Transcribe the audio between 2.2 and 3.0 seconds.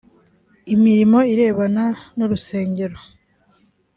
urusengero